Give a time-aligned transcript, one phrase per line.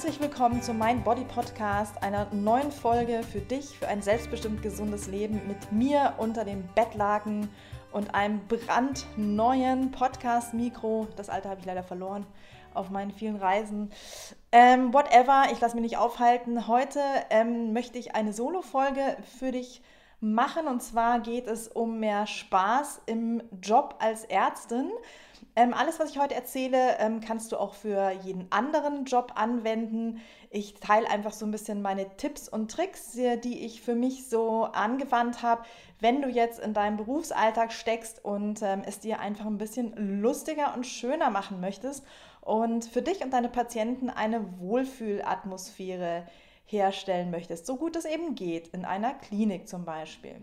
[0.00, 5.08] Herzlich willkommen zu Mein Body Podcast, einer neuen Folge für dich, für ein selbstbestimmt gesundes
[5.08, 7.50] Leben mit mir unter den Bettlaken
[7.92, 11.08] und einem brandneuen Podcast-Mikro.
[11.16, 12.24] Das alte habe ich leider verloren
[12.72, 13.92] auf meinen vielen Reisen.
[14.52, 16.66] Ähm, whatever, ich lasse mich nicht aufhalten.
[16.66, 19.82] Heute ähm, möchte ich eine Solo-Folge für dich
[20.20, 24.90] machen und zwar geht es um mehr Spaß im Job als Ärztin.
[25.60, 30.22] Ähm, alles, was ich heute erzähle, ähm, kannst du auch für jeden anderen Job anwenden.
[30.48, 34.64] Ich teile einfach so ein bisschen meine Tipps und Tricks, die ich für mich so
[34.64, 35.64] angewandt habe,
[35.98, 40.72] wenn du jetzt in deinem Berufsalltag steckst und ähm, es dir einfach ein bisschen lustiger
[40.74, 42.06] und schöner machen möchtest
[42.40, 46.26] und für dich und deine Patienten eine Wohlfühlatmosphäre
[46.64, 50.40] herstellen möchtest, so gut es eben geht, in einer Klinik zum Beispiel.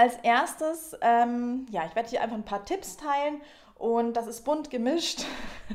[0.00, 3.42] Als erstes, ähm, ja, ich werde hier einfach ein paar Tipps teilen
[3.74, 5.26] und das ist bunt gemischt,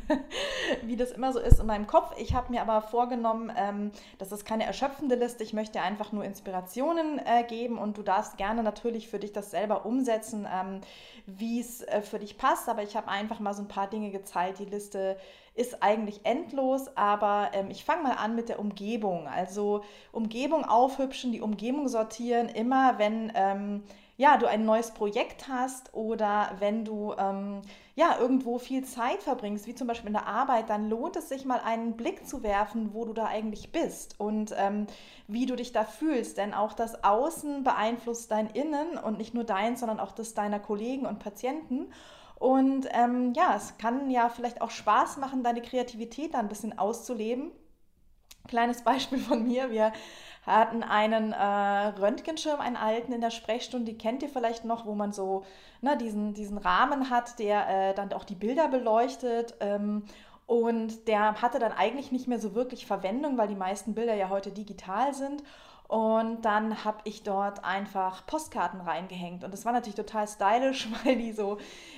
[0.82, 2.12] wie das immer so ist in meinem Kopf.
[2.18, 5.44] Ich habe mir aber vorgenommen, ähm, das ist keine erschöpfende Liste.
[5.44, 9.52] Ich möchte einfach nur Inspirationen äh, geben und du darfst gerne natürlich für dich das
[9.52, 10.82] selber umsetzen, ähm,
[11.28, 12.68] wie es äh, für dich passt.
[12.68, 14.58] Aber ich habe einfach mal so ein paar Dinge gezeigt.
[14.58, 15.18] Die Liste
[15.54, 19.28] ist eigentlich endlos, aber ähm, ich fange mal an mit der Umgebung.
[19.28, 23.84] Also Umgebung aufhübschen, die Umgebung sortieren, immer wenn ähm,
[24.18, 27.62] ja, du ein neues Projekt hast oder wenn du ähm,
[27.96, 31.46] ja, irgendwo viel Zeit verbringst, wie zum Beispiel in der Arbeit, dann lohnt es sich
[31.46, 34.88] mal einen Blick zu werfen, wo du da eigentlich bist und ähm,
[35.28, 36.38] wie du dich da fühlst.
[36.38, 40.60] Denn auch das Außen beeinflusst dein Innen und nicht nur dein, sondern auch das deiner
[40.60, 41.88] Kollegen und Patienten.
[42.36, 46.78] Und ähm, ja, es kann ja vielleicht auch Spaß machen, deine Kreativität da ein bisschen
[46.78, 47.52] auszuleben.
[48.48, 49.72] Kleines Beispiel von mir.
[49.72, 49.94] Wir
[50.46, 54.94] hatten einen äh, Röntgenschirm, einen alten in der Sprechstunde, die kennt ihr vielleicht noch, wo
[54.94, 55.44] man so
[55.82, 59.56] ne, diesen, diesen Rahmen hat, der äh, dann auch die Bilder beleuchtet.
[59.60, 60.04] Ähm,
[60.48, 64.30] und der hatte dann eigentlich nicht mehr so wirklich Verwendung, weil die meisten Bilder ja
[64.30, 65.42] heute digital sind.
[65.88, 69.44] Und dann habe ich dort einfach Postkarten reingehängt.
[69.44, 71.58] Und das war natürlich total stylisch, weil die so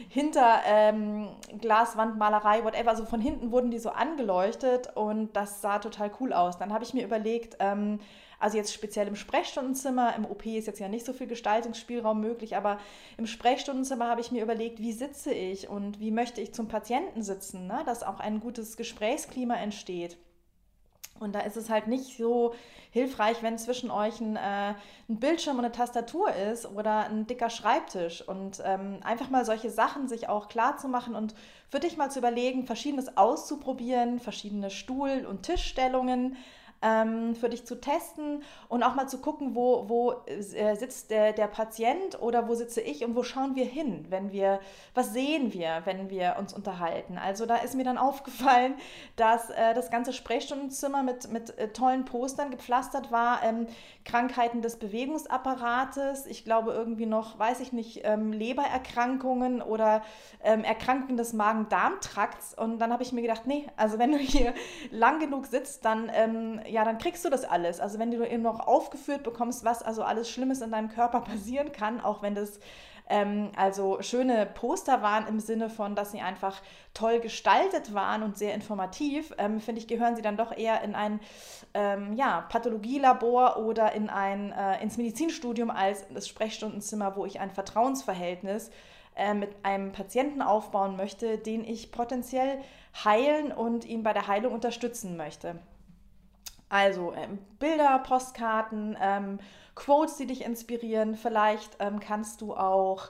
[0.10, 1.30] hinter ähm,
[1.60, 6.58] Glaswandmalerei, whatever, also von hinten wurden die so angeleuchtet und das sah total cool aus.
[6.58, 8.00] Dann habe ich mir überlegt, ähm,
[8.40, 12.56] also jetzt speziell im Sprechstundenzimmer, im OP ist jetzt ja nicht so viel Gestaltungsspielraum möglich,
[12.56, 12.80] aber
[13.18, 17.24] im Sprechstundenzimmer habe ich mir überlegt, wie sitze ich und wie möchte ich zum Patienten
[17.24, 17.82] sitzen, ne?
[17.86, 20.18] dass auch ein gutes Gesprächsklima entsteht.
[21.20, 22.54] Und da ist es halt nicht so
[22.92, 24.74] hilfreich, wenn zwischen euch ein, äh,
[25.10, 28.22] ein Bildschirm und eine Tastatur ist oder ein dicker Schreibtisch.
[28.28, 31.34] Und ähm, einfach mal solche Sachen sich auch klar zu machen und
[31.70, 36.38] für dich mal zu überlegen, verschiedenes auszuprobieren, verschiedene Stuhl- und Tischstellungen
[36.82, 41.34] ähm, für dich zu testen und auch mal zu gucken, wo, wo äh, sitzt der,
[41.34, 44.60] der Patient oder wo sitze ich und wo schauen wir hin, wenn wir,
[44.94, 47.18] was sehen wir, wenn wir uns unterhalten.
[47.18, 48.76] Also da ist mir dann aufgefallen,
[49.16, 53.68] dass äh, das ganze Sprechstundenzimmer mit, mit äh, tollen Postern gepflastert war, ähm,
[54.06, 60.04] Krankheiten des Bewegungsapparates, ich glaube irgendwie noch, weiß ich nicht, ähm, Lebererkrankungen oder
[60.44, 64.54] ähm, Erkrankungen des Magen-Darm-Trakts und dann habe ich mir gedacht, nee, also wenn du hier
[64.92, 67.80] lang genug sitzt, dann ähm, ja, dann kriegst du das alles.
[67.80, 71.72] Also wenn du eben noch aufgeführt bekommst, was also alles Schlimmes in deinem Körper passieren
[71.72, 72.60] kann, auch wenn das
[73.10, 76.62] ähm, also schöne Poster waren im Sinne von, dass sie einfach
[76.94, 80.96] toll gestaltet waren und sehr informativ, ähm, finde ich, gehören sie dann doch eher in
[80.96, 81.20] ein
[81.74, 87.52] ähm, ja, Pathologielabor oder in ein, äh, ins Medizinstudium als das Sprechstundenzimmer, wo ich ein
[87.52, 88.72] Vertrauensverhältnis
[89.16, 92.60] äh, mit einem Patienten aufbauen möchte, den ich potenziell
[93.06, 95.60] heilen und ihn bei der Heilung unterstützen möchte.
[96.70, 99.40] Also ähm, Bilder, Postkarten, ähm,
[99.76, 101.16] Quotes, die dich inspirieren.
[101.16, 103.10] Vielleicht ähm, kannst du auch,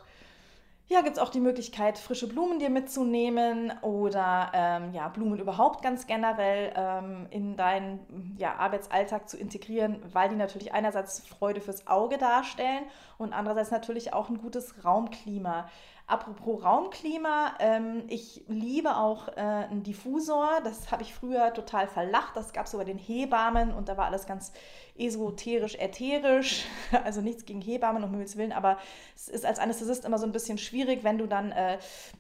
[0.87, 5.81] ja, gibt es auch die Möglichkeit, frische Blumen dir mitzunehmen oder ähm, ja, Blumen überhaupt
[5.81, 11.87] ganz generell ähm, in deinen ja, Arbeitsalltag zu integrieren, weil die natürlich einerseits Freude fürs
[11.87, 12.83] Auge darstellen
[13.17, 15.67] und andererseits natürlich auch ein gutes Raumklima
[16.09, 20.61] Apropos Raumklima, ähm, ich liebe auch äh, einen Diffusor.
[20.63, 22.33] Das habe ich früher total verlacht.
[22.35, 24.53] Das gab es sogar den Hebammen und da war alles ganz
[24.97, 26.65] esoterisch, ätherisch.
[27.03, 28.77] Also nichts gegen Hebammen, um Himmels Willen, aber
[29.15, 31.77] es ist als Anästhesist immer so ein bisschen schwierig, wenn du dann äh,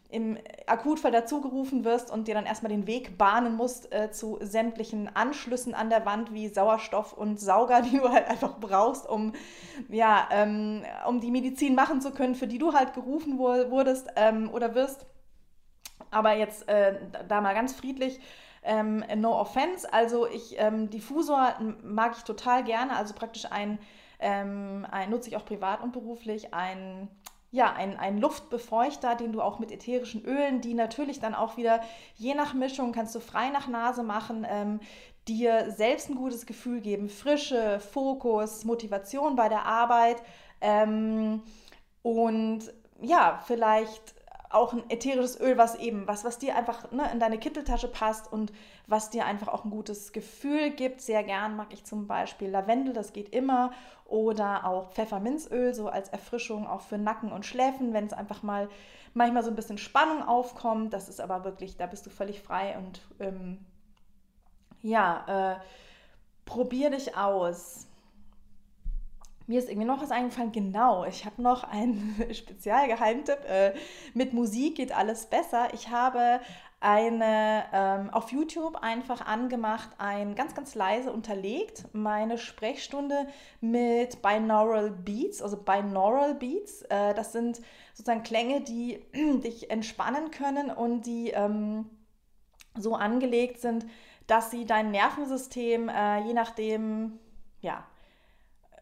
[0.09, 0.37] im
[0.67, 5.73] Akutfall dazugerufen wirst und dir dann erstmal den Weg bahnen musst äh, zu sämtlichen Anschlüssen
[5.73, 9.33] an der Wand wie Sauerstoff und Sauger, die du halt einfach brauchst, um,
[9.89, 14.49] ja, ähm, um die Medizin machen zu können, für die du halt gerufen wurdest ähm,
[14.51, 15.05] oder wirst.
[16.09, 18.19] Aber jetzt äh, da mal ganz friedlich.
[18.63, 23.79] Ähm, no offense, also ich, ähm, Diffusor mag ich total gerne, also praktisch ein,
[24.19, 27.07] ähm, ein nutze ich auch privat und beruflich, ein
[27.51, 31.81] ja, ein, ein Luftbefeuchter, den du auch mit ätherischen Ölen, die natürlich dann auch wieder
[32.15, 34.79] je nach Mischung kannst du frei nach Nase machen, ähm,
[35.27, 40.21] dir selbst ein gutes Gefühl geben, Frische, Fokus, Motivation bei der Arbeit
[40.61, 41.41] ähm,
[42.01, 44.16] und ja, vielleicht
[44.49, 48.31] auch ein ätherisches Öl, was eben, was, was dir einfach ne, in deine Kitteltasche passt
[48.31, 48.53] und
[48.87, 51.01] was dir einfach auch ein gutes Gefühl gibt.
[51.01, 53.71] Sehr gern mag ich zum Beispiel Lavendel, das geht immer.
[54.05, 58.69] Oder auch Pfefferminzöl, so als Erfrischung auch für Nacken und Schläfen, wenn es einfach mal
[59.13, 60.93] manchmal so ein bisschen Spannung aufkommt.
[60.93, 63.65] Das ist aber wirklich, da bist du völlig frei und ähm,
[64.81, 65.59] ja, äh,
[66.45, 67.86] probier dich aus.
[69.47, 70.51] Mir ist irgendwie noch was eingefallen.
[70.51, 73.45] Genau, ich habe noch einen Spezialgeheimtipp.
[73.47, 73.73] Äh,
[74.13, 75.73] mit Musik geht alles besser.
[75.73, 76.41] Ich habe
[76.79, 83.27] eine ähm, auf YouTube einfach angemacht, ein ganz, ganz leise unterlegt, meine Sprechstunde
[83.61, 86.83] mit Binaural Beats, also Binaural Beats.
[86.83, 87.61] Äh, das sind
[87.93, 88.99] sozusagen Klänge, die
[89.43, 91.89] dich entspannen können und die ähm,
[92.77, 93.87] so angelegt sind,
[94.27, 97.17] dass sie dein Nervensystem, äh, je nachdem,
[97.61, 97.85] ja,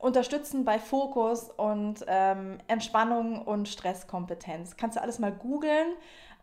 [0.06, 4.78] unterstützen bei Fokus und ähm, Entspannung und Stresskompetenz.
[4.78, 5.94] Kannst du alles mal googeln,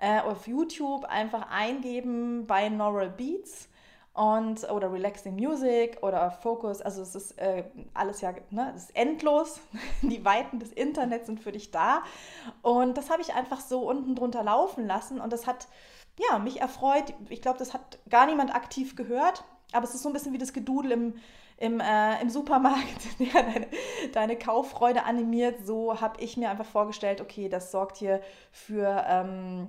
[0.01, 3.69] äh, auf YouTube einfach eingeben bei Neural Beats
[4.15, 6.83] und oder Relaxing Music oder Focus.
[6.83, 7.63] Also es ist äh,
[7.95, 9.61] alles ja, ne, es ist endlos.
[10.03, 12.03] Die Weiten des Internets sind für dich da.
[12.63, 15.69] Und das habe ich einfach so unten drunter laufen lassen und das hat
[16.19, 17.15] ja, mich erfreut.
[17.29, 20.39] Ich glaube, das hat gar niemand aktiv gehört, aber es ist so ein bisschen wie
[20.39, 21.15] das Gedudel im,
[21.63, 22.81] im, äh, im Supermarkt,
[23.21, 23.67] der deine,
[24.13, 25.65] deine Kauffreude animiert.
[25.65, 28.21] So habe ich mir einfach vorgestellt, okay, das sorgt hier
[28.51, 29.69] für ähm,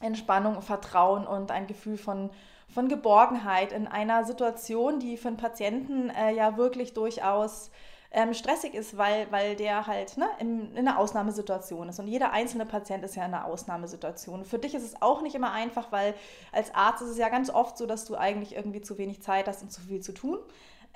[0.00, 2.30] Entspannung, Vertrauen und ein Gefühl von,
[2.72, 7.70] von Geborgenheit in einer Situation, die für einen Patienten äh, ja wirklich durchaus
[8.10, 11.98] ähm, stressig ist, weil, weil der halt ne, in, in, einer Ausnahmesituation ist.
[11.98, 14.46] Und jeder einzelne Patient ist ja in einer Ausnahmesituation.
[14.46, 16.14] Für dich ist es auch nicht immer einfach, weil
[16.50, 19.48] als Arzt ist es ja ganz oft so, dass du eigentlich irgendwie zu wenig Zeit
[19.48, 20.38] hast und zu viel zu tun.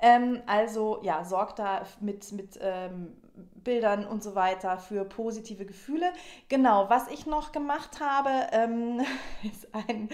[0.01, 3.15] Ähm, also ja, sorg da mit, mit ähm,
[3.63, 6.11] Bildern und so weiter für positive Gefühle.
[6.47, 9.01] Genau, was ich noch gemacht habe, ähm,
[9.43, 10.09] ist ein,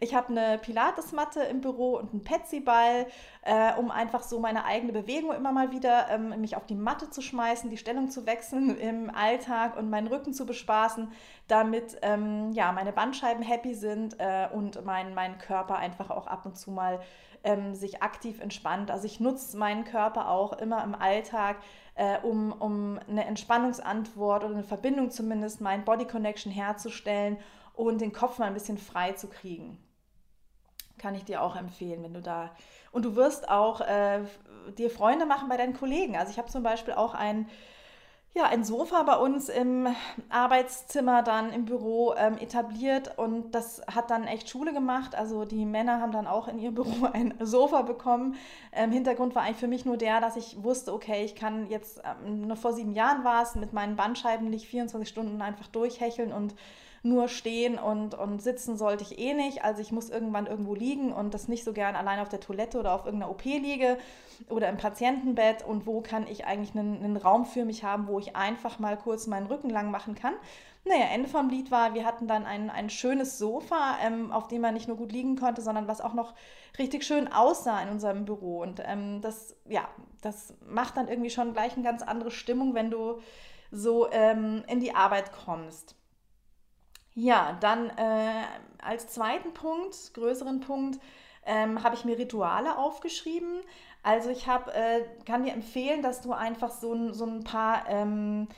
[0.00, 3.06] ich habe eine Pilatesmatte im Büro und einen Petsy-Ball,
[3.42, 7.10] äh, um einfach so meine eigene Bewegung immer mal wieder ähm, mich auf die Matte
[7.10, 11.10] zu schmeißen, die Stellung zu wechseln im Alltag und meinen Rücken zu bespaßen,
[11.48, 16.46] damit ähm, ja, meine Bandscheiben happy sind äh, und mein, mein Körper einfach auch ab
[16.46, 17.00] und zu mal
[17.44, 18.90] ähm, sich aktiv entspannt.
[18.90, 21.58] Also ich nutze meinen Körper auch immer im Alltag,
[21.94, 27.38] äh, um, um eine Entspannungsantwort oder eine Verbindung zumindest, mein Body Connection herzustellen
[27.74, 29.78] und den Kopf mal ein bisschen frei zu kriegen.
[30.98, 32.50] Kann ich dir auch empfehlen, wenn du da.
[32.92, 34.20] Und du wirst auch äh,
[34.78, 36.16] dir Freunde machen bei deinen Kollegen.
[36.16, 37.48] Also ich habe zum Beispiel auch einen
[38.36, 39.86] ja, ein Sofa bei uns im
[40.28, 45.14] Arbeitszimmer dann im Büro ähm, etabliert und das hat dann echt Schule gemacht.
[45.14, 48.34] Also die Männer haben dann auch in ihr Büro ein Sofa bekommen.
[48.72, 52.02] Ähm, Hintergrund war eigentlich für mich nur der, dass ich wusste, okay, ich kann jetzt,
[52.26, 56.32] ähm, noch vor sieben Jahren war es, mit meinen Bandscheiben nicht 24 Stunden einfach durchhecheln
[56.32, 56.56] und
[57.04, 59.62] nur stehen und, und sitzen sollte ich eh nicht.
[59.62, 62.78] Also ich muss irgendwann irgendwo liegen und das nicht so gern allein auf der Toilette
[62.78, 63.98] oder auf irgendeiner OP liege
[64.48, 65.64] oder im Patientenbett.
[65.64, 68.96] Und wo kann ich eigentlich einen, einen Raum für mich haben, wo ich einfach mal
[68.96, 70.34] kurz meinen Rücken lang machen kann.
[70.86, 74.60] Naja, Ende vom Lied war, wir hatten dann ein, ein schönes Sofa, ähm, auf dem
[74.60, 76.34] man nicht nur gut liegen konnte, sondern was auch noch
[76.78, 78.60] richtig schön aussah in unserem Büro.
[78.62, 79.88] Und ähm, das, ja,
[80.20, 83.18] das macht dann irgendwie schon gleich eine ganz andere Stimmung, wenn du
[83.70, 85.96] so ähm, in die Arbeit kommst.
[87.14, 88.44] Ja, dann äh,
[88.82, 91.00] als zweiten Punkt, größeren Punkt,
[91.46, 93.60] ähm, habe ich mir Rituale aufgeschrieben.
[94.02, 98.48] Also ich hab, äh, kann dir empfehlen, dass du einfach so, so ein paar ähm,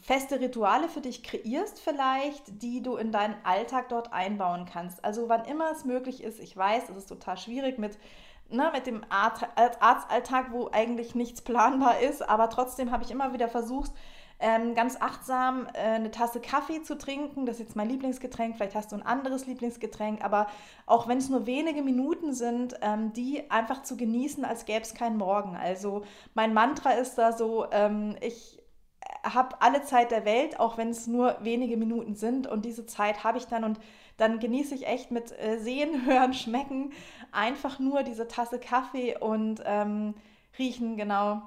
[0.00, 5.04] feste Rituale für dich kreierst vielleicht, die du in deinen Alltag dort einbauen kannst.
[5.04, 7.98] Also wann immer es möglich ist, ich weiß, es ist total schwierig mit,
[8.50, 13.32] ne, mit dem Arzt, Arztalltag, wo eigentlich nichts planbar ist, aber trotzdem habe ich immer
[13.32, 13.90] wieder versucht,
[14.40, 17.46] ähm, ganz achtsam äh, eine Tasse Kaffee zu trinken.
[17.46, 18.56] Das ist jetzt mein Lieblingsgetränk.
[18.56, 20.46] Vielleicht hast du ein anderes Lieblingsgetränk, aber
[20.86, 24.94] auch wenn es nur wenige Minuten sind, ähm, die einfach zu genießen, als gäbe es
[24.94, 25.56] keinen Morgen.
[25.56, 26.02] Also
[26.34, 28.60] mein Mantra ist da so, ähm, ich
[29.22, 32.46] habe alle Zeit der Welt, auch wenn es nur wenige Minuten sind.
[32.46, 33.78] Und diese Zeit habe ich dann und
[34.16, 36.92] dann genieße ich echt mit äh, Sehen, Hören, Schmecken
[37.32, 40.14] einfach nur diese Tasse Kaffee und ähm,
[40.58, 41.42] riechen, genau.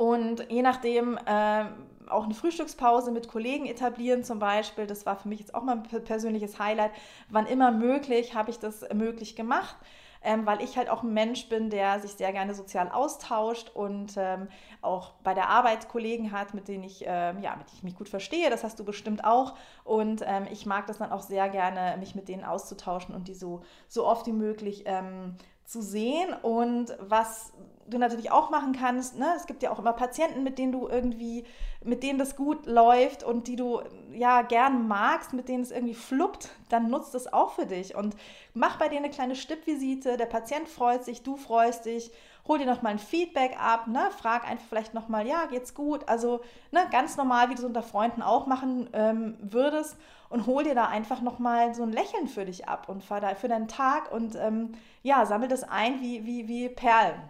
[0.00, 1.64] Und je nachdem äh,
[2.08, 4.86] auch eine Frühstückspause mit Kollegen etablieren zum Beispiel.
[4.86, 6.92] Das war für mich jetzt auch mal ein persönliches Highlight.
[7.28, 9.76] Wann immer möglich habe ich das möglich gemacht.
[10.22, 14.14] ähm, weil ich halt auch ein Mensch bin, der sich sehr gerne sozial austauscht und
[14.16, 14.48] ähm,
[14.82, 17.96] auch bei der Arbeit Kollegen hat, mit denen ich, ähm, ja, mit denen ich mich
[17.96, 18.50] gut verstehe.
[18.50, 19.56] Das hast du bestimmt auch.
[19.84, 23.34] Und ähm, ich mag das dann auch sehr gerne, mich mit denen auszutauschen und die
[23.34, 26.34] so, so oft wie möglich ähm, zu sehen.
[26.42, 27.52] Und was
[27.90, 29.32] du natürlich auch machen kannst, ne?
[29.36, 31.44] es gibt ja auch immer Patienten, mit denen du irgendwie,
[31.84, 33.80] mit denen das gut läuft und die du
[34.12, 38.16] ja gern magst, mit denen es irgendwie fluppt, dann nutzt das auch für dich und
[38.54, 40.16] mach bei dir eine kleine Stippvisite.
[40.16, 42.10] Der Patient freut sich, du freust dich.
[42.48, 44.08] Hol dir nochmal ein Feedback ab, ne?
[44.18, 46.08] frag einfach vielleicht nochmal, ja, geht's gut?
[46.08, 46.40] Also
[46.72, 49.96] ne, ganz normal, wie du es unter Freunden auch machen ähm, würdest
[50.30, 53.68] und hol dir da einfach nochmal so ein Lächeln für dich ab und für, deinen
[53.68, 57.20] Tag und ähm, ja, sammel das ein wie, wie, wie Perlen.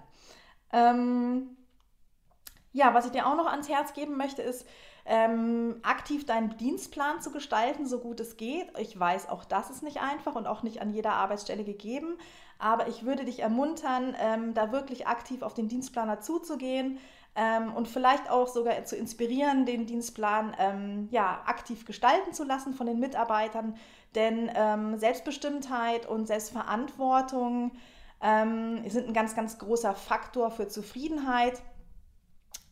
[0.73, 1.57] Ähm,
[2.73, 4.67] ja, was ich dir auch noch ans Herz geben möchte, ist,
[5.07, 8.67] ähm, aktiv deinen Dienstplan zu gestalten, so gut es geht.
[8.79, 12.17] Ich weiß, auch das ist nicht einfach und auch nicht an jeder Arbeitsstelle gegeben.
[12.59, 16.99] Aber ich würde dich ermuntern, ähm, da wirklich aktiv auf den Dienstplaner zuzugehen
[17.35, 22.75] ähm, und vielleicht auch sogar zu inspirieren, den Dienstplan ähm, ja, aktiv gestalten zu lassen
[22.75, 23.77] von den Mitarbeitern.
[24.15, 27.73] Denn ähm, Selbstbestimmtheit und Selbstverantwortung
[28.23, 31.61] ähm, sind ein ganz, ganz großer Faktor für Zufriedenheit.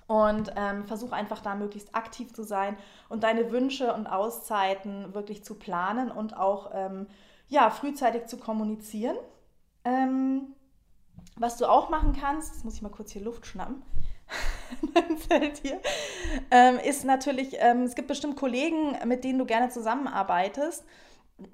[0.07, 2.79] Und ähm, versuch einfach da möglichst aktiv zu sein
[3.11, 7.09] und deine Wünsche und Auszeiten wirklich zu planen und auch ähm,
[7.49, 9.17] ja, frühzeitig zu kommunizieren.
[9.85, 10.55] Ähm,
[11.37, 13.83] was du auch machen kannst, jetzt muss ich mal kurz hier Luft schnappen,
[14.95, 15.81] mein Feld hier,
[16.51, 20.85] ähm, ist natürlich, ähm, es gibt bestimmt Kollegen, mit denen du gerne zusammenarbeitest.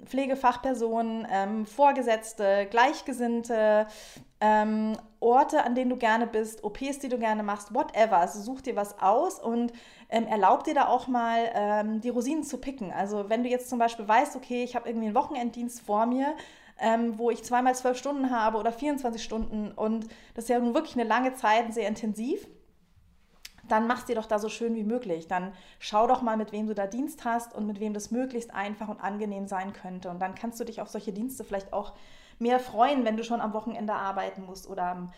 [0.05, 3.87] Pflegefachpersonen, ähm, Vorgesetzte, Gleichgesinnte,
[4.41, 8.17] ähm, Orte, an denen du gerne bist, OPs, die du gerne machst, whatever.
[8.17, 9.73] Also such dir was aus und
[10.09, 12.91] ähm, erlaub dir da auch mal ähm, die Rosinen zu picken.
[12.91, 16.35] Also wenn du jetzt zum Beispiel weißt, okay, ich habe irgendwie einen Wochenenddienst vor mir,
[16.79, 20.73] ähm, wo ich zweimal zwölf Stunden habe oder 24 Stunden und das ist ja nun
[20.73, 22.47] wirklich eine lange Zeit, sehr intensiv,
[23.67, 25.27] dann mach es dir doch da so schön wie möglich.
[25.27, 28.53] Dann schau doch mal, mit wem du da Dienst hast und mit wem das möglichst
[28.53, 30.09] einfach und angenehm sein könnte.
[30.09, 31.93] Und dann kannst du dich auf solche Dienste vielleicht auch
[32.39, 35.11] mehr freuen, wenn du schon am Wochenende arbeiten musst oder am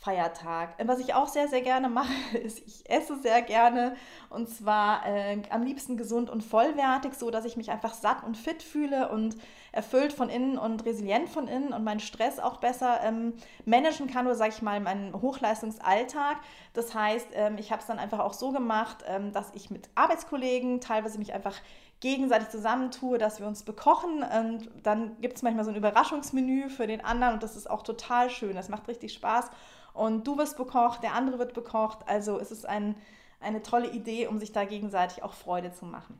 [0.00, 0.74] Feiertag.
[0.84, 2.12] Was ich auch sehr, sehr gerne mache,
[2.42, 3.96] ist, ich esse sehr gerne
[4.30, 8.36] und zwar äh, am liebsten gesund und vollwertig, so dass ich mich einfach satt und
[8.36, 9.36] fit fühle und
[9.78, 14.26] erfüllt von innen und resilient von innen und meinen Stress auch besser ähm, managen kann
[14.26, 16.38] oder sage ich mal meinen Hochleistungsalltag.
[16.74, 19.88] Das heißt, ähm, ich habe es dann einfach auch so gemacht, ähm, dass ich mit
[19.94, 21.54] Arbeitskollegen teilweise mich einfach
[22.00, 26.88] gegenseitig zusammentue, dass wir uns bekochen und dann gibt es manchmal so ein Überraschungsmenü für
[26.88, 28.56] den anderen und das ist auch total schön.
[28.56, 29.48] Das macht richtig Spaß
[29.94, 31.98] und du wirst bekocht, der andere wird bekocht.
[32.06, 32.96] Also es ist ein,
[33.38, 36.18] eine tolle Idee, um sich da gegenseitig auch Freude zu machen.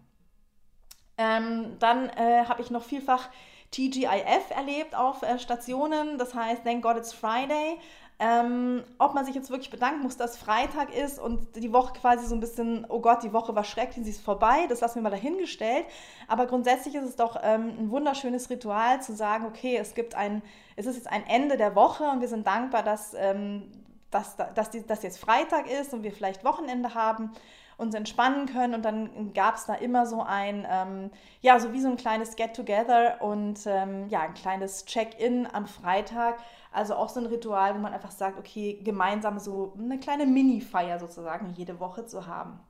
[1.19, 3.29] Ähm, dann äh, habe ich noch vielfach
[3.71, 7.79] TGIF erlebt auf äh, Stationen, das heißt Thank God It's Friday.
[8.21, 12.27] Ähm, ob man sich jetzt wirklich bedanken muss, dass Freitag ist und die Woche quasi
[12.27, 15.03] so ein bisschen, oh Gott, die Woche war schrecklich, sie ist vorbei, das lassen wir
[15.03, 15.87] mal dahingestellt.
[16.27, 20.43] Aber grundsätzlich ist es doch ähm, ein wunderschönes Ritual zu sagen, okay, es gibt ein,
[20.75, 23.71] es ist jetzt ein Ende der Woche und wir sind dankbar, dass, ähm,
[24.11, 27.31] dass, dass, die, dass jetzt Freitag ist und wir vielleicht Wochenende haben
[27.79, 28.75] uns entspannen können.
[28.75, 32.37] Und dann gab es da immer so ein, ähm, ja, so wie so ein kleines
[32.37, 36.39] Get-Together und ähm, ja, ein kleines Check-in am Freitag.
[36.73, 40.99] Also auch so ein Ritual, wo man einfach sagt, okay, gemeinsam so eine kleine Mini-Feier
[40.99, 42.61] sozusagen jede Woche zu haben.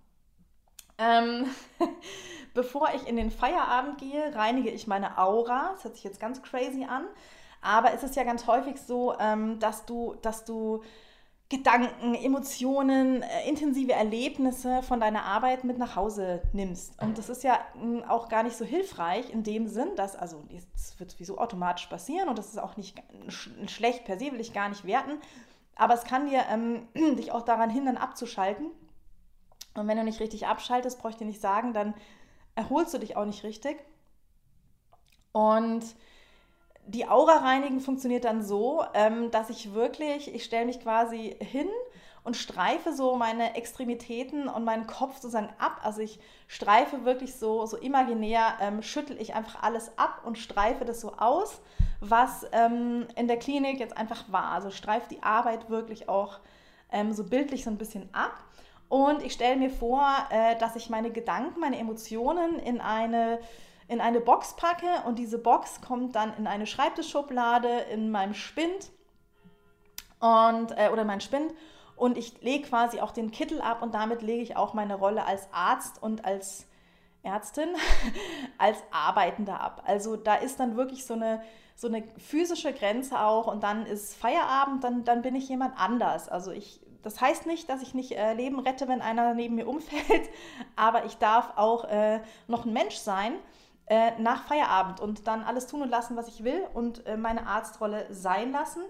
[0.99, 1.47] Ähm,
[2.55, 5.71] bevor ich in den Feierabend gehe, reinige ich meine Aura.
[5.73, 7.07] Das hört sich jetzt ganz crazy an.
[7.61, 10.83] Aber es ist ja ganz häufig so, ähm, dass du, dass du
[11.51, 17.01] Gedanken, Emotionen, äh, intensive Erlebnisse von deiner Arbeit mit nach Hause nimmst.
[17.01, 20.45] Und das ist ja hm, auch gar nicht so hilfreich in dem Sinn, dass, also
[20.75, 23.03] es wird sowieso automatisch passieren und das ist auch nicht
[23.67, 25.19] schlecht per se, will ich gar nicht werten,
[25.75, 28.71] aber es kann dir ähm, dich auch daran hindern, abzuschalten.
[29.75, 31.95] Und wenn du nicht richtig abschaltest, brauche ich dir nicht sagen, dann
[32.57, 33.79] erholst du dich auch nicht richtig.
[35.33, 35.85] Und
[36.89, 41.69] die Aura reinigen funktioniert dann so, ähm, dass ich wirklich, ich stelle mich quasi hin
[42.25, 45.81] und streife so meine Extremitäten und meinen Kopf sozusagen ab.
[45.83, 50.85] Also ich streife wirklich so, so imaginär, ähm, schüttel ich einfach alles ab und streife
[50.85, 51.61] das so aus,
[52.01, 54.53] was ähm, in der Klinik jetzt einfach war.
[54.53, 56.39] Also streife die Arbeit wirklich auch
[56.91, 58.45] ähm, so bildlich so ein bisschen ab.
[58.89, 63.39] Und ich stelle mir vor, äh, dass ich meine Gedanken, meine Emotionen in eine
[63.89, 68.91] in eine Box packe und diese Box kommt dann in eine Schreibtischschublade in meinem Spind
[70.21, 71.55] und, äh, oder mein Spind
[71.97, 75.25] und ich lege quasi auch den Kittel ab und damit lege ich auch meine Rolle
[75.25, 76.67] als Arzt und als
[77.23, 77.71] Ärztin
[78.59, 79.83] als Arbeitende ab.
[79.87, 81.43] Also da ist dann wirklich so eine,
[81.75, 86.29] so eine physische Grenze auch und dann ist Feierabend, dann, dann bin ich jemand anders.
[86.29, 89.67] Also ich, das heißt nicht, dass ich nicht äh, Leben rette, wenn einer neben mir
[89.67, 90.29] umfällt,
[90.77, 93.33] aber ich darf auch äh, noch ein Mensch sein
[93.89, 97.47] äh, nach Feierabend und dann alles tun und lassen, was ich will und äh, meine
[97.47, 98.83] Arztrolle sein lassen.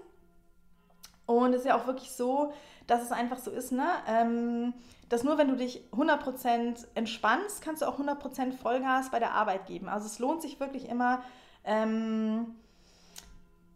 [1.25, 2.51] Und es ist ja auch wirklich so,
[2.87, 3.87] dass es einfach so ist, ne?
[4.07, 4.73] Ähm,
[5.09, 9.65] dass nur wenn du dich 100% entspannst, kannst du auch 100% Vollgas bei der Arbeit
[9.65, 9.89] geben.
[9.89, 11.23] Also es lohnt sich wirklich immer,
[11.63, 12.55] ähm,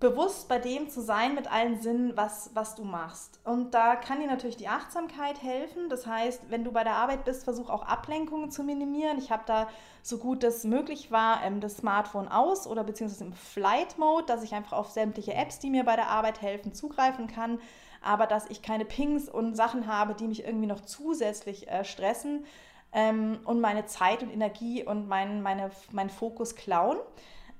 [0.03, 3.39] bewusst bei dem zu sein mit allen Sinnen, was, was du machst.
[3.43, 5.89] Und da kann dir natürlich die Achtsamkeit helfen.
[5.89, 9.17] Das heißt, wenn du bei der Arbeit bist, versuch auch Ablenkungen zu minimieren.
[9.17, 9.67] Ich habe da
[10.01, 14.43] so gut es möglich war ähm, das Smartphone aus oder beziehungsweise im Flight Mode, dass
[14.43, 17.59] ich einfach auf sämtliche Apps, die mir bei der Arbeit helfen, zugreifen kann
[18.05, 22.45] aber dass ich keine Pings und Sachen habe, die mich irgendwie noch zusätzlich äh, stressen
[22.91, 26.97] ähm, und meine Zeit und Energie und mein, meine, mein Fokus klauen.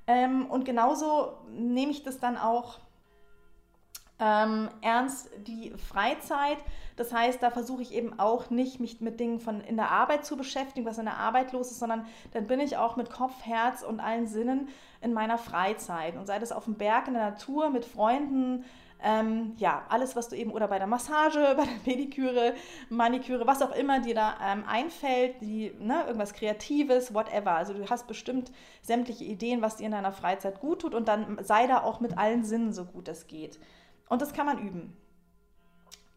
[0.06, 2.78] Ähm, und genauso nehme ich das dann auch
[4.20, 6.58] ähm, ernst die Freizeit.
[6.96, 10.24] Das heißt, da versuche ich eben auch nicht, mich mit Dingen von in der Arbeit
[10.24, 13.44] zu beschäftigen, was in der Arbeit los ist, sondern dann bin ich auch mit Kopf,
[13.44, 14.68] Herz und allen Sinnen
[15.00, 16.16] in meiner Freizeit.
[16.16, 18.64] Und sei das auf dem Berg, in der Natur, mit Freunden,
[19.04, 22.54] ähm, ja, alles, was du eben, oder bei der Massage, bei der Pediküre,
[22.88, 27.52] Maniküre, was auch immer dir da ähm, einfällt, die, ne, irgendwas Kreatives, whatever.
[27.52, 28.50] Also du hast bestimmt
[28.82, 32.16] sämtliche Ideen, was dir in deiner Freizeit gut tut und dann sei da auch mit
[32.16, 33.60] allen Sinnen so gut es geht.
[34.08, 34.96] Und das kann man üben.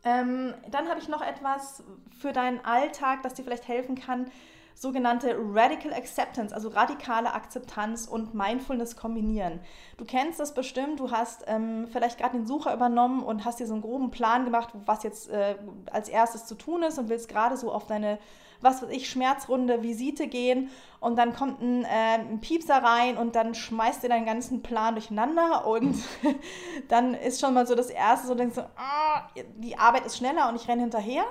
[0.05, 1.83] Ähm, dann habe ich noch etwas
[2.17, 4.31] für deinen Alltag, das dir vielleicht helfen kann
[4.79, 9.59] sogenannte Radical Acceptance, also radikale Akzeptanz und Mindfulness kombinieren.
[9.97, 13.65] Du kennst das bestimmt, du hast ähm, vielleicht gerade den Sucher übernommen und hast dir
[13.65, 15.55] so einen groben Plan gemacht, was jetzt äh,
[15.91, 18.19] als erstes zu tun ist und willst gerade so auf deine
[18.61, 20.69] was weiß ich, Schmerzrunde, Visite gehen
[20.99, 24.95] und dann kommt ein, äh, ein Piepser rein und dann schmeißt dir deinen ganzen Plan
[24.95, 25.95] durcheinander und
[26.87, 30.49] dann ist schon mal so das Erste, so denkst du, ah, die Arbeit ist schneller
[30.49, 31.23] und ich renne hinterher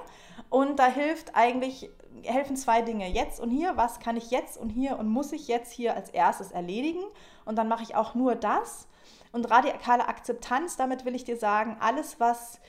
[0.50, 1.90] und da hilft eigentlich
[2.33, 3.09] helfen zwei Dinge.
[3.09, 6.11] Jetzt und hier, was kann ich jetzt und hier und muss ich jetzt hier als
[6.11, 7.03] erstes erledigen?
[7.44, 8.88] Und dann mache ich auch nur das.
[9.33, 12.61] Und radikale Akzeptanz, damit will ich dir sagen, alles, was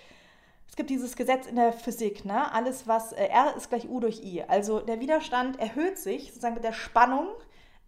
[0.69, 2.51] es gibt dieses Gesetz in der Physik, ne?
[2.53, 4.43] alles was äh, R ist gleich U durch I.
[4.43, 7.29] Also der Widerstand erhöht sich sozusagen mit der Spannung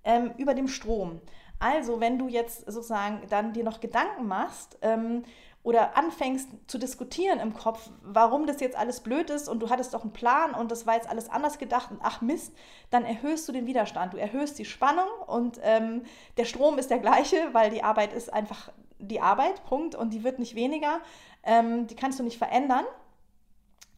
[0.03, 1.21] ähm, über dem Strom.
[1.59, 5.23] Also wenn du jetzt sozusagen dann dir noch Gedanken machst, ähm,
[5.69, 9.93] oder anfängst zu diskutieren im Kopf, warum das jetzt alles blöd ist und du hattest
[9.93, 12.55] doch einen Plan und das war jetzt alles anders gedacht und ach Mist,
[12.89, 16.01] dann erhöhst du den Widerstand, du erhöhst die Spannung und ähm,
[16.37, 20.23] der Strom ist der gleiche, weil die Arbeit ist einfach die Arbeit, Punkt, und die
[20.23, 21.01] wird nicht weniger,
[21.43, 22.85] ähm, die kannst du nicht verändern.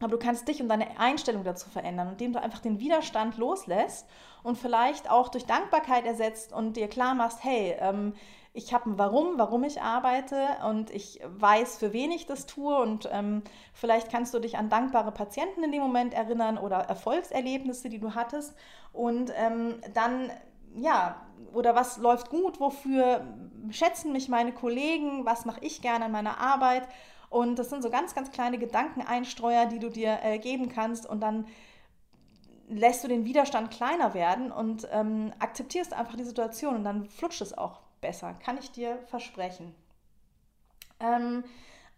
[0.02, 4.06] Aber du kannst dich und deine Einstellung dazu verändern, indem du einfach den Widerstand loslässt
[4.42, 8.14] und vielleicht auch durch Dankbarkeit ersetzt und dir klar machst, hey, ähm,
[8.54, 10.36] ich habe ein Warum, warum ich arbeite
[10.68, 14.68] und ich weiß, für wen ich das tue und ähm, vielleicht kannst du dich an
[14.68, 18.54] dankbare Patienten in dem Moment erinnern oder Erfolgserlebnisse, die du hattest
[18.92, 20.30] und ähm, dann
[20.74, 21.16] ja,
[21.52, 23.26] oder was läuft gut, wofür
[23.70, 26.88] schätzen mich meine Kollegen, was mache ich gerne an meiner Arbeit
[27.32, 31.08] und das sind so ganz, ganz kleine Gedankeneinstreuer, die du dir äh, geben kannst.
[31.08, 31.46] Und dann
[32.68, 36.74] lässt du den Widerstand kleiner werden und ähm, akzeptierst einfach die Situation.
[36.76, 39.74] Und dann flutscht es auch besser, kann ich dir versprechen.
[41.00, 41.44] Ähm,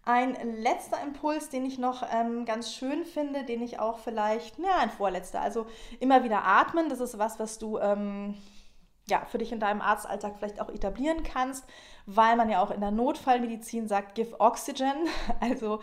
[0.04, 4.76] ein letzter Impuls, den ich noch ähm, ganz schön finde, den ich auch vielleicht, ja,
[4.78, 5.66] ein vorletzter, also
[5.98, 8.34] immer wieder atmen, das ist was, was du ähm,
[9.06, 11.66] ja, für dich in deinem Arztalltag vielleicht auch etablieren kannst,
[12.06, 15.08] weil man ja auch in der Notfallmedizin sagt, give Oxygen,
[15.40, 15.80] also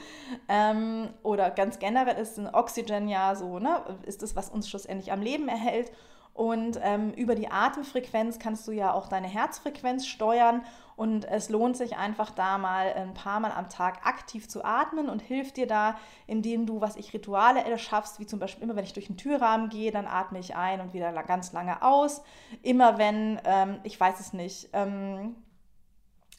[0.47, 5.11] ähm, oder ganz generell ist ein Oxygen ja so, ne, ist das, was uns schlussendlich
[5.11, 5.91] am Leben erhält
[6.33, 10.63] und ähm, über die Atemfrequenz kannst du ja auch deine Herzfrequenz steuern.
[11.01, 15.09] Und es lohnt sich einfach da mal ein paar Mal am Tag aktiv zu atmen
[15.09, 18.83] und hilft dir da, indem du, was ich Rituale erschaffst, wie zum Beispiel immer, wenn
[18.83, 22.21] ich durch den Türrahmen gehe, dann atme ich ein und wieder ganz lange aus.
[22.61, 25.37] Immer wenn, ähm, ich weiß es nicht, ähm,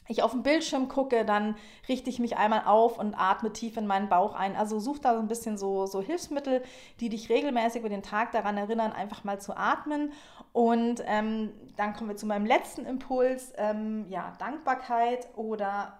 [0.07, 1.55] ich auf den Bildschirm gucke, dann
[1.87, 4.55] richte ich mich einmal auf und atme tief in meinen Bauch ein.
[4.55, 6.61] Also such da so ein bisschen so, so Hilfsmittel,
[6.99, 10.11] die dich regelmäßig über den Tag daran erinnern, einfach mal zu atmen.
[10.51, 15.99] Und ähm, dann kommen wir zu meinem letzten Impuls, ähm, ja, Dankbarkeit oder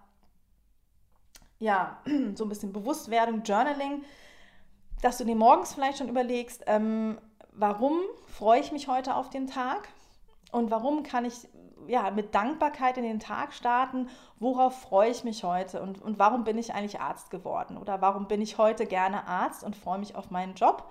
[1.59, 1.97] ja,
[2.35, 4.03] so ein bisschen Bewusstwerdung, Journaling,
[5.01, 7.17] dass du dir morgens vielleicht schon überlegst, ähm,
[7.51, 9.87] warum freue ich mich heute auf den Tag
[10.51, 11.47] und warum kann ich
[11.87, 16.43] ja, mit Dankbarkeit in den Tag starten, worauf freue ich mich heute und, und warum
[16.43, 20.15] bin ich eigentlich Arzt geworden oder warum bin ich heute gerne Arzt und freue mich
[20.15, 20.89] auf meinen Job.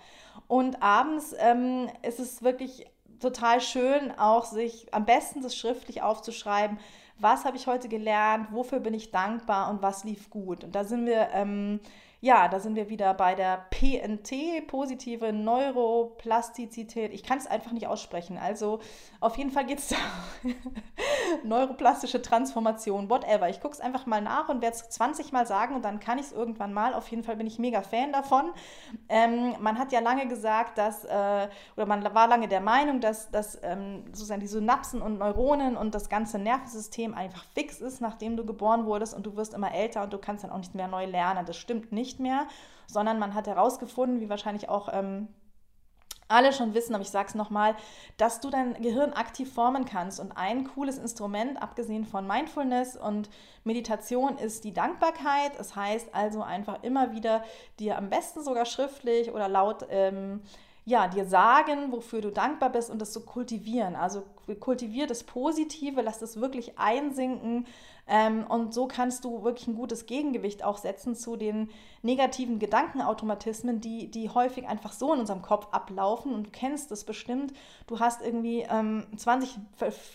[0.49, 2.87] Und abends ähm, ist es wirklich
[3.21, 6.79] total schön, auch sich am besten das schriftlich aufzuschreiben.
[7.18, 8.48] Was habe ich heute gelernt?
[8.53, 10.64] Wofür bin ich dankbar und was lief gut?
[10.64, 11.81] Und da sind wir ähm,
[12.25, 17.12] ja, da sind wir wieder bei der PNT, positive Neuroplastizität.
[17.12, 18.38] Ich kann es einfach nicht aussprechen.
[18.38, 18.79] Also
[19.18, 19.96] auf jeden Fall geht es da.
[21.42, 23.48] Neuroplastische Transformation, whatever.
[23.48, 26.16] Ich gucke es einfach mal nach und werde es 20 Mal sagen und dann kann
[26.16, 26.94] ich es irgendwann mal.
[26.94, 28.53] Auf jeden Fall bin ich mega Fan davon.
[29.09, 33.33] Ähm, man hat ja lange gesagt, dass, äh, oder man war lange der Meinung, dass,
[33.33, 38.37] dass ähm, sozusagen die Synapsen und Neuronen und das ganze Nervensystem einfach fix ist, nachdem
[38.37, 40.88] du geboren wurdest und du wirst immer älter und du kannst dann auch nicht mehr
[40.88, 41.45] neu lernen.
[41.45, 42.47] Das stimmt nicht mehr,
[42.87, 45.29] sondern man hat herausgefunden, wie wahrscheinlich auch ähm,
[46.33, 47.77] alle schon wissen, aber ich sage es nochmal,
[48.17, 50.19] dass du dein Gehirn aktiv formen kannst.
[50.19, 53.29] Und ein cooles Instrument, abgesehen von Mindfulness und
[53.65, 55.59] Meditation, ist die Dankbarkeit.
[55.59, 57.45] Das heißt also einfach immer wieder
[57.79, 60.43] dir am besten sogar schriftlich oder laut ähm,
[60.85, 63.95] ja, dir sagen, wofür du dankbar bist und das so kultivieren.
[63.95, 64.25] Also
[64.59, 67.66] kultivier das Positive, lass das wirklich einsinken
[68.09, 71.71] ähm, und so kannst du wirklich ein gutes Gegengewicht auch setzen zu den
[72.03, 77.05] negativen Gedankenautomatismen, die, die häufig einfach so in unserem Kopf ablaufen und du kennst das
[77.05, 77.53] bestimmt.
[77.87, 79.57] Du hast irgendwie ähm, 20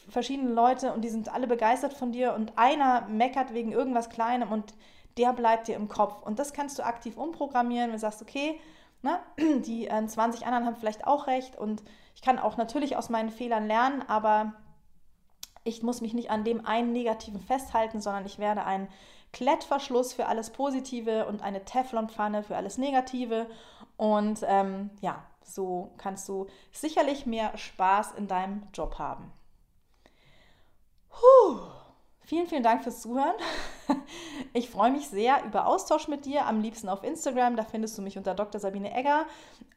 [0.09, 4.51] verschiedene Leute und die sind alle begeistert von dir und einer meckert wegen irgendwas Kleinem
[4.51, 4.73] und
[5.17, 6.21] der bleibt dir im Kopf.
[6.25, 8.59] Und das kannst du aktiv umprogrammieren, du sagst, okay,
[9.01, 9.19] Ne?
[9.65, 11.83] Die äh, 20 anderen haben vielleicht auch recht und
[12.15, 14.53] ich kann auch natürlich aus meinen Fehlern lernen, aber
[15.63, 18.87] ich muss mich nicht an dem einen Negativen festhalten, sondern ich werde ein
[19.33, 23.47] Klettverschluss für alles Positive und eine Teflonpfanne für alles Negative.
[23.97, 29.31] Und ähm, ja, so kannst du sicherlich mehr Spaß in deinem Job haben.
[31.09, 31.59] Puh.
[32.27, 33.35] Vielen, vielen Dank fürs Zuhören.
[34.53, 38.01] Ich freue mich sehr über Austausch mit dir, am liebsten auf Instagram, da findest du
[38.01, 38.59] mich unter Dr.
[38.59, 39.25] Sabine Egger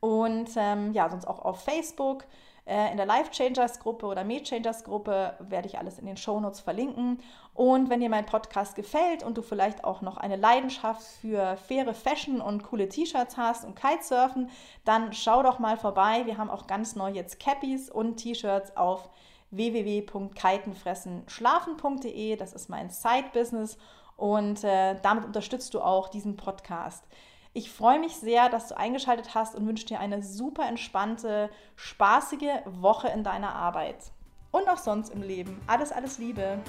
[0.00, 2.24] und ähm, ja, sonst auch auf Facebook.
[2.66, 6.16] Äh, in der Life Changers Gruppe oder Med Changers Gruppe werde ich alles in den
[6.16, 7.20] Show Notes verlinken.
[7.54, 11.94] Und wenn dir mein Podcast gefällt und du vielleicht auch noch eine Leidenschaft für faire
[11.94, 14.50] Fashion und coole T-Shirts hast und Kitesurfen,
[14.84, 16.22] dann schau doch mal vorbei.
[16.24, 19.10] Wir haben auch ganz neu jetzt Cappies und T-Shirts auf
[19.50, 22.36] www.kitenfressenschlafen.de.
[22.36, 23.78] Das ist mein Side-Business
[24.16, 27.04] und äh, damit unterstützt du auch diesen Podcast.
[27.52, 32.62] Ich freue mich sehr, dass du eingeschaltet hast und wünsche dir eine super entspannte, spaßige
[32.66, 34.12] Woche in deiner Arbeit
[34.52, 35.60] und auch sonst im Leben.
[35.66, 36.60] Alles, alles Liebe.